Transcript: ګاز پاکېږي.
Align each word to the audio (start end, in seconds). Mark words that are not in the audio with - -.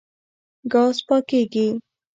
ګاز 0.71 0.97
پاکېږي. 1.07 1.67